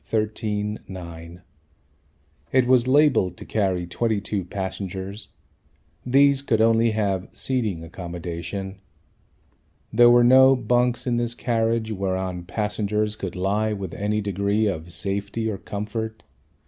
13 0.05 0.79
9. 0.87 1.41
It 2.51 2.65
was 2.65 2.87
labelled 2.87 3.37
to 3.37 3.45
carry 3.45 3.85
22 3.85 4.43
passengers. 4.45 5.29
These 6.03 6.41
could 6.41 6.59
only 6.59 6.89
have 6.89 7.27
seating 7.33 7.83
accommodation. 7.83 8.79
There 9.93 10.09
were 10.09 10.23
no 10.23 10.55
bunks 10.55 11.05
in 11.05 11.17
this 11.17 11.35
carriage 11.35 11.91
whereon 11.91 12.45
passengers 12.45 13.15
could 13.15 13.35
lie 13.35 13.73
with 13.73 13.93
any 13.93 14.21
degree 14.21 14.65
of 14.65 14.91
safety 14.91 15.47
or 15.47 15.59
comfort. 15.59 16.23